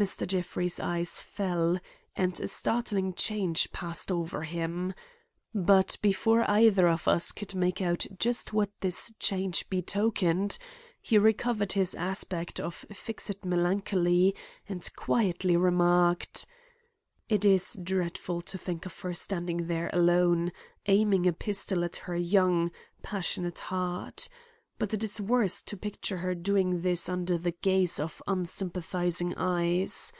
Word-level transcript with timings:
Mr. 0.00 0.24
Jeffrey's 0.24 0.78
eyes 0.78 1.20
fell; 1.20 1.76
and 2.14 2.38
a 2.38 2.46
startling 2.46 3.12
change 3.14 3.72
passed 3.72 4.12
over 4.12 4.44
him. 4.44 4.94
But 5.52 5.98
before 6.00 6.48
either 6.48 6.86
of 6.86 7.08
us 7.08 7.32
could 7.32 7.52
make 7.56 7.82
out 7.82 8.06
just 8.16 8.52
what 8.52 8.70
this 8.78 9.12
change 9.18 9.68
betokened 9.68 10.56
he 11.02 11.18
recovered 11.18 11.72
his 11.72 11.96
aspect 11.96 12.60
of 12.60 12.76
fixed 12.76 13.44
melancholy 13.44 14.36
and 14.68 14.88
quietly 14.94 15.56
remarked: 15.56 16.46
"It 17.28 17.44
is 17.44 17.76
dreadful 17.82 18.40
to 18.42 18.56
think 18.56 18.86
of 18.86 19.00
her 19.00 19.12
standing 19.14 19.66
there 19.66 19.90
alone, 19.92 20.52
aiming 20.86 21.26
a 21.26 21.32
pistol 21.32 21.82
at 21.82 21.96
her 21.96 22.14
young, 22.14 22.70
passionate 23.02 23.58
heart; 23.58 24.28
but 24.80 24.94
it 24.94 25.02
is 25.02 25.20
worse 25.20 25.60
to 25.60 25.76
picture 25.76 26.18
her 26.18 26.36
doing 26.36 26.82
this 26.82 27.08
under 27.08 27.36
the 27.36 27.50
gaze 27.50 27.98
of 27.98 28.22
unsympathizing 28.28 29.34
eyes. 29.36 30.12